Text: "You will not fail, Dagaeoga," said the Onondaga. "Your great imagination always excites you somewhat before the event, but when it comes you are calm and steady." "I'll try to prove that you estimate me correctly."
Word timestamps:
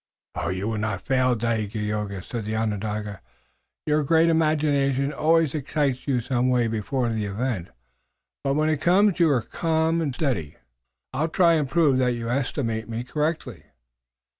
"You 0.51 0.67
will 0.67 0.79
not 0.79 1.01
fail, 1.05 1.35
Dagaeoga," 1.35 2.23
said 2.23 2.45
the 2.45 2.55
Onondaga. 2.55 3.21
"Your 3.85 4.03
great 4.03 4.29
imagination 4.29 5.13
always 5.13 5.53
excites 5.53 6.07
you 6.07 6.19
somewhat 6.21 6.71
before 6.71 7.09
the 7.09 7.25
event, 7.25 7.67
but 8.43 8.55
when 8.55 8.69
it 8.71 8.81
comes 8.81 9.19
you 9.19 9.29
are 9.29 9.43
calm 9.43 10.01
and 10.01 10.15
steady." 10.15 10.55
"I'll 11.13 11.27
try 11.29 11.55
to 11.57 11.65
prove 11.65 11.99
that 11.99 12.13
you 12.13 12.31
estimate 12.31 12.89
me 12.89 13.03
correctly." 13.03 13.61